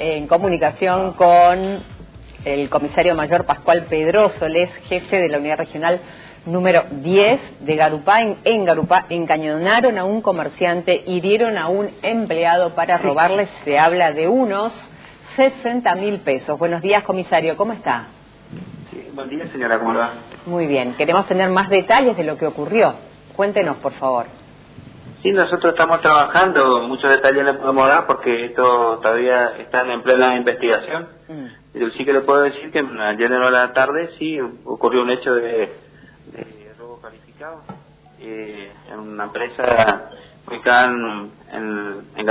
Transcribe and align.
en 0.00 0.26
comunicación 0.26 1.12
con 1.12 1.82
el 2.46 2.70
comisario 2.70 3.14
mayor 3.14 3.44
Pascual 3.44 3.84
Pedroso, 3.84 4.46
él 4.46 4.56
es 4.56 4.70
jefe 4.88 5.20
de 5.20 5.28
la 5.28 5.38
unidad 5.38 5.58
regional 5.58 6.00
número 6.46 6.84
10 6.90 7.40
de 7.60 7.76
Garupá. 7.76 8.22
En, 8.22 8.64
Garupá 8.64 9.04
encañonaron 9.10 9.98
a 9.98 10.04
un 10.04 10.22
comerciante, 10.22 11.04
hirieron 11.06 11.58
a 11.58 11.68
un 11.68 11.90
empleado 12.00 12.74
para 12.74 12.96
robarles, 12.96 13.50
se 13.64 13.78
habla 13.78 14.12
de 14.12 14.26
unos 14.26 14.72
60 15.36 15.94
mil 15.96 16.20
pesos. 16.20 16.58
Buenos 16.58 16.80
días, 16.80 17.02
comisario, 17.02 17.58
¿cómo 17.58 17.74
está? 17.74 18.06
Sí, 18.90 19.06
buen 19.12 19.28
día, 19.28 19.46
señora, 19.52 19.78
¿cómo 19.78 19.94
va? 19.94 20.14
Muy 20.46 20.66
bien, 20.66 20.94
queremos 20.94 21.26
tener 21.26 21.50
más 21.50 21.68
detalles 21.68 22.16
de 22.16 22.24
lo 22.24 22.38
que 22.38 22.46
ocurrió. 22.46 22.94
Cuéntenos, 23.36 23.76
por 23.76 23.92
favor. 23.92 24.39
Sí, 25.22 25.30
nosotros 25.32 25.72
estamos 25.72 26.00
trabajando, 26.00 26.88
muchos 26.88 27.10
detalles 27.10 27.44
le 27.44 27.54
podemos 27.54 27.86
dar 27.86 28.06
porque 28.06 28.46
esto 28.46 28.98
todavía 29.02 29.56
está 29.58 29.82
en 29.82 30.02
plena 30.02 30.36
investigación. 30.36 31.08
Mm. 31.28 31.46
Pero 31.72 31.90
sí 31.90 32.04
que 32.04 32.12
le 32.12 32.20
puedo 32.22 32.42
decir 32.42 32.72
que 32.72 32.78
ayer 32.78 33.30
en 33.30 33.52
la 33.52 33.72
tarde 33.72 34.10
sí 34.18 34.38
ocurrió 34.64 35.02
un 35.02 35.10
hecho 35.10 35.34
de, 35.34 35.70
robo 36.78 37.00
calificado 37.00 37.62
eh, 38.18 38.72
en 38.90 38.98
una 38.98 39.24
empresa 39.24 40.10
ubicada 40.48 40.88
en, 40.88 41.30
en, 41.52 42.04
en 42.16 42.28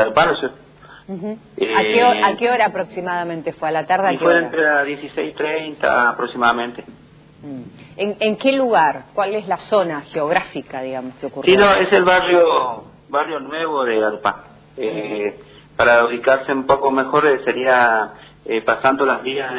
eh, 1.57 1.73
¿A, 2.23 2.35
qué 2.37 2.49
hora, 2.51 2.67
aproximadamente 2.67 3.53
fue? 3.53 3.69
¿A 3.69 3.71
la 3.71 3.87
tarde? 3.87 4.09
¿a 4.09 4.11
qué 4.11 4.19
fue 4.19 4.37
entre 4.37 4.61
las 4.61 4.85
16.30 4.85 6.11
aproximadamente. 6.11 6.83
Mm. 7.41 7.61
¿En, 7.97 8.17
¿En 8.19 8.37
qué 8.37 8.51
lugar? 8.51 9.05
¿Cuál 9.13 9.33
es 9.35 9.47
la 9.47 9.57
zona 9.57 10.01
geográfica, 10.01 10.81
digamos, 10.81 11.15
que 11.15 11.27
ocurrió? 11.27 11.53
Sí, 11.53 11.57
no, 11.57 11.73
es 11.73 11.91
el 11.93 12.03
barrio 12.03 12.83
barrio 13.09 13.39
nuevo 13.39 13.83
de 13.83 13.99
Garupá. 13.99 14.43
Eh, 14.77 15.37
para 15.75 16.05
ubicarse 16.05 16.51
un 16.51 16.65
poco 16.65 16.91
mejor 16.91 17.25
eh, 17.25 17.41
sería 17.43 18.13
eh, 18.45 18.61
pasando 18.61 19.05
las 19.05 19.23
vías 19.23 19.51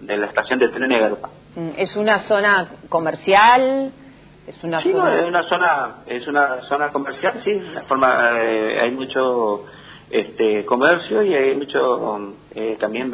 de 0.00 0.16
la 0.16 0.26
estación 0.26 0.58
de 0.58 0.68
tren 0.68 0.88
de 0.88 0.98
Garupá. 0.98 1.30
Mm, 1.56 1.70
¿Es 1.76 1.96
una 1.96 2.20
zona 2.20 2.68
comercial? 2.88 3.92
Es 4.46 4.62
una 4.62 4.80
sí, 4.80 4.92
zona... 4.92 5.04
No, 5.04 5.16
es 5.16 5.26
una 5.26 5.48
zona, 5.48 5.94
es 6.06 6.26
una 6.26 6.60
zona 6.68 6.88
comercial, 6.90 7.40
sí. 7.44 7.62
forma, 7.88 8.30
hay 8.36 8.90
mucho 8.90 9.64
este 10.10 10.66
comercio 10.66 11.22
y 11.22 11.34
hay 11.34 11.54
mucho 11.56 12.34
también 12.78 13.10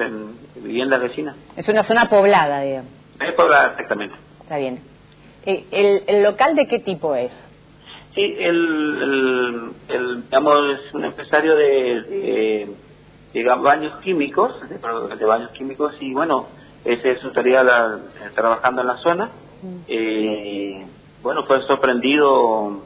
viviendas 0.56 1.00
vecinas. 1.00 1.37
Es 1.56 1.69
una 1.69 1.84
zona 1.84 2.06
poblada, 2.06 2.62
digamos. 2.62 3.00
Es 3.21 3.35
poblada, 3.35 3.73
exactamente. 3.73 4.15
Está 4.43 4.57
bien. 4.57 4.81
¿El, 5.45 6.03
el 6.07 6.23
local 6.23 6.55
de 6.55 6.67
qué 6.67 6.81
tipo 6.81 7.15
es? 7.15 7.33
Sí, 8.15 8.23
el, 8.23 9.73
el, 9.89 10.23
digamos, 10.25 10.59
es 10.75 10.95
un 10.95 11.05
empresario 11.05 11.55
de, 11.55 12.69
baños 13.61 13.97
químicos, 14.03 14.53
de, 14.69 15.25
baños 15.25 15.51
químicos, 15.53 15.95
y 16.01 16.12
bueno, 16.12 16.47
ese 16.85 17.12
es 17.12 17.21
su 17.21 17.31
tarea 17.33 17.62
trabajando 18.35 18.81
en 18.81 18.87
la 18.87 18.97
zona. 18.97 19.31
Mm. 19.62 19.77
Eh, 19.87 20.87
bueno, 21.23 21.45
fue 21.45 21.62
sorprendido 21.67 22.83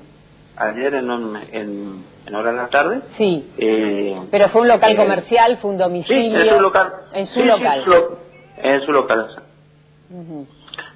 ayer 0.56 0.94
en, 0.94 1.10
en, 1.52 2.04
en 2.26 2.34
hora 2.34 2.50
de 2.50 2.56
la 2.56 2.68
tarde. 2.68 3.00
Sí. 3.16 3.50
Eh, 3.56 4.20
Pero 4.30 4.48
fue 4.50 4.60
un 4.60 4.68
local 4.68 4.92
eh, 4.92 4.96
comercial, 4.96 5.58
fue 5.58 5.70
un 5.70 5.78
domicilio. 5.78 6.42
Sí, 6.42 6.48
en 6.48 6.54
su 6.54 6.60
local. 6.60 6.92
En 7.12 7.26
su 7.28 7.44
local. 7.44 7.84
en 8.58 8.80
su 8.82 8.92
local. 8.92 9.43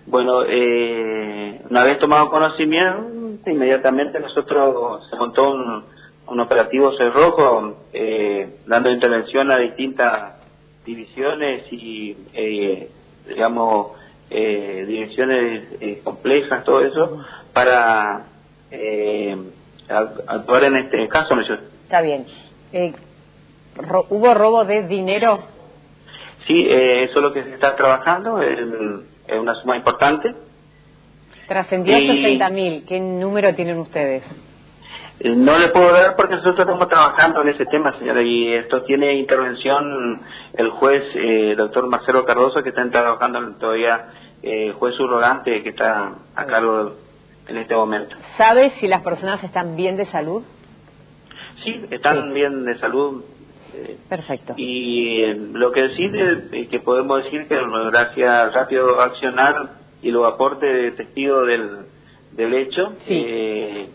Bueno, 0.07 0.43
eh, 0.47 1.61
una 1.69 1.85
vez 1.85 1.99
tomado 1.99 2.31
conocimiento, 2.31 3.51
inmediatamente 3.51 4.21
nosotros 4.21 5.09
se 5.09 5.17
montó 5.17 5.51
un, 5.51 5.85
un 6.29 6.41
operativo 6.41 6.97
cerrojo 6.97 7.77
eh, 7.93 8.59
dando 8.67 8.91
intervención 8.91 9.51
a 9.51 9.59
distintas 9.59 10.35
divisiones 10.85 11.71
y 11.73 12.17
eh, 12.33 12.91
digamos 13.27 13.93
eh, 14.31 14.85
eh, 15.81 16.01
complejas 16.05 16.65
todo 16.65 16.83
eso 16.83 17.25
para 17.53 18.25
eh, 18.71 19.37
actuar 19.89 20.65
en 20.65 20.77
este 20.77 21.09
caso 21.09 21.35
está 21.85 22.03
bien. 22.03 22.27
Hubo 24.11 24.35
robo 24.35 24.65
de 24.65 24.87
dinero 24.87 25.41
sí 26.47 26.67
eso 26.69 27.19
es 27.19 27.23
lo 27.23 27.33
que 27.33 27.43
se 27.43 27.55
está 27.55 27.77
trabajando 27.77 28.41
es 28.43 28.59
una 29.31 29.55
suma 29.57 29.77
importante 29.77 30.35
Trascendió 31.49 31.97
a 31.97 32.01
60.000. 32.01 32.85
¿Qué 32.85 33.01
número 33.01 33.55
tienen 33.55 33.79
ustedes? 33.79 34.23
Eh, 35.19 35.35
no 35.35 35.59
le 35.59 35.69
puedo 35.69 35.91
dar 35.93 36.15
porque 36.15 36.35
nosotros 36.35 36.61
estamos 36.61 36.89
trabajando 36.89 37.41
en 37.41 37.49
ese 37.49 37.65
tema, 37.65 37.99
señora, 37.99 38.21
y 38.21 38.53
esto 38.53 38.83
tiene 38.83 39.15
intervención 39.15 40.21
el 40.53 40.69
juez, 40.71 41.03
eh, 41.15 41.55
doctor 41.57 41.89
Marcelo 41.89 42.27
Cardoso, 42.27 42.63
que 42.63 42.69
está 42.69 42.89
trabajando 42.91 43.55
todavía, 43.59 44.09
eh, 44.43 44.75
juez 44.79 44.95
subrogante, 44.95 45.63
que 45.63 45.71
está 45.71 46.13
a 46.37 46.45
cargo 46.45 46.93
en 47.49 47.57
este 47.57 47.75
momento. 47.75 48.15
¿Sabe 48.37 48.73
si 48.79 48.87
las 48.87 49.01
personas 49.01 49.43
están 49.43 49.75
bien 49.75 49.97
de 49.97 50.05
salud? 50.07 50.43
Sí, 51.65 51.87
están 51.91 52.35
bien 52.35 52.67
de 52.67 52.79
salud. 52.79 53.25
Eh, 53.75 53.97
Perfecto. 54.09 54.55
Y 54.57 55.35
lo 55.53 55.73
que 55.73 55.91
sí 55.97 56.11
que 56.69 56.81
podemos 56.81 57.25
decir 57.25 57.47
que 57.47 57.59
gracias 57.91 58.55
rápido 58.55 59.01
accionar 59.01 59.71
y 60.03 60.11
los 60.11 60.27
aportes 60.27 60.73
de 60.73 60.91
testigo 60.93 61.43
del, 61.43 61.87
del 62.33 62.55
hecho, 62.55 62.95
eh, 63.09 63.89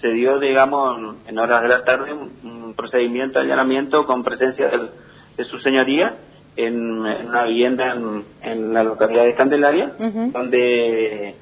se 0.00 0.08
dio, 0.08 0.38
digamos, 0.38 1.16
en 1.26 1.38
horas 1.38 1.62
de 1.62 1.68
la 1.68 1.84
tarde 1.84 2.12
un, 2.12 2.74
procedimiento 2.76 3.38
de 3.38 3.46
allanamiento 3.46 4.04
con 4.04 4.22
presencia 4.22 4.68
de 4.68 5.44
su 5.46 5.58
señoría 5.60 6.14
en, 6.56 7.00
una 7.00 7.44
vivienda 7.44 7.96
en, 8.42 8.74
la 8.74 8.84
localidad 8.84 9.24
de 9.24 9.34
Candelaria, 9.34 9.92
donde 9.98 11.34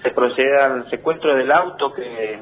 se 0.00 0.10
procede 0.10 0.60
al 0.60 0.88
secuestro 0.90 1.34
del 1.34 1.50
auto 1.50 1.92
que, 1.92 2.38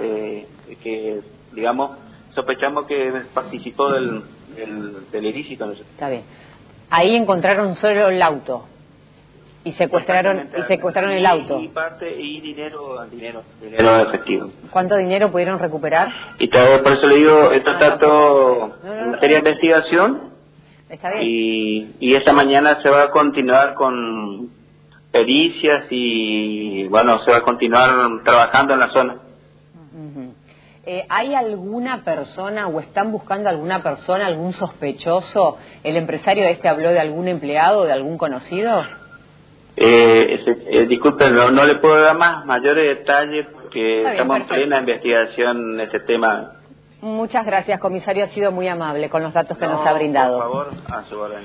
eh, 0.00 0.46
que 0.80 1.20
digamos, 1.52 1.98
sospechamos 2.38 2.86
que 2.86 3.12
participó 3.34 3.90
del, 3.90 4.22
del, 4.54 5.10
del 5.10 5.26
ilícito. 5.26 5.72
Está 5.72 6.08
bien. 6.08 6.22
Ahí 6.88 7.16
encontraron 7.16 7.74
solo 7.74 8.08
el 8.08 8.22
auto 8.22 8.64
y 9.64 9.72
secuestraron 9.72 10.48
y 10.56 10.62
secuestraron 10.62 11.10
el 11.10 11.26
auto. 11.26 11.60
y 11.60 11.68
parte 11.68 12.08
y 12.16 12.40
dinero 12.40 13.04
dinero 13.10 13.42
dinero 13.60 14.00
efectivo. 14.02 14.50
cuánto 14.70 14.96
dinero 14.96 15.32
pudieron 15.32 15.58
recuperar 15.58 16.08
y 16.38 16.48
todo 16.48 16.80
por 16.82 16.92
eso 16.92 17.06
le 17.08 17.16
digo 17.16 17.50
esto 17.50 17.72
está 17.72 17.98
todo 17.98 18.76
en 18.84 19.10
materia 19.10 19.40
de 19.40 19.50
investigación. 19.50 20.30
Está 20.88 21.10
bien. 21.10 21.22
Y 21.24 21.96
y 21.98 22.14
esta 22.14 22.32
mañana 22.32 22.80
se 22.82 22.88
va 22.88 23.02
a 23.02 23.10
continuar 23.10 23.74
con 23.74 24.48
pericias 25.10 25.86
y 25.90 26.86
bueno 26.86 27.18
se 27.24 27.30
va 27.32 27.38
a 27.38 27.42
continuar 27.42 27.90
trabajando 28.24 28.74
en 28.74 28.80
la 28.80 28.90
zona 28.90 29.16
eh, 30.90 31.04
¿Hay 31.10 31.34
alguna 31.34 32.02
persona 32.02 32.66
o 32.66 32.80
están 32.80 33.12
buscando 33.12 33.50
alguna 33.50 33.82
persona, 33.82 34.24
algún 34.24 34.54
sospechoso? 34.54 35.58
¿El 35.84 35.98
empresario 35.98 36.44
este 36.44 36.66
habló 36.66 36.88
de 36.88 36.98
algún 36.98 37.28
empleado, 37.28 37.84
de 37.84 37.92
algún 37.92 38.16
conocido? 38.16 38.86
Eh, 39.76 40.40
eh, 40.70 40.86
disculpen, 40.86 41.36
no, 41.36 41.64
le 41.66 41.74
puedo 41.74 42.00
dar 42.00 42.16
más 42.16 42.46
mayores 42.46 43.00
detalles 43.00 43.48
porque 43.52 44.12
estamos 44.12 44.38
en 44.38 44.46
plena 44.46 44.78
investigación 44.78 45.74
en 45.74 45.80
este 45.80 46.00
tema. 46.00 46.52
Muchas 47.02 47.44
gracias, 47.44 47.78
comisario. 47.80 48.24
Ha 48.24 48.28
sido 48.28 48.50
muy 48.50 48.66
amable 48.66 49.10
con 49.10 49.22
los 49.22 49.34
datos 49.34 49.58
que 49.58 49.66
nos 49.66 49.86
ha 49.86 49.92
brindado. 49.92 50.40
Por 50.40 50.42
favor, 50.42 50.68
a 50.90 51.04
su 51.04 51.18
orden. 51.18 51.44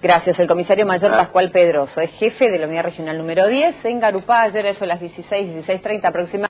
Gracias. 0.00 0.38
El 0.38 0.48
comisario 0.48 0.86
mayor 0.86 1.10
Pascual 1.10 1.50
Pedroso 1.50 2.00
es 2.00 2.10
jefe 2.12 2.50
de 2.50 2.58
la 2.58 2.66
unidad 2.66 2.84
regional 2.84 3.18
número 3.18 3.46
10 3.46 3.84
en 3.84 4.00
Garupá. 4.00 4.42
Ayer 4.42 4.64
eso 4.64 4.84
a 4.84 4.86
las 4.86 5.00
16, 5.00 5.66
16.30 5.68 6.06
aproximadamente. 6.06 6.48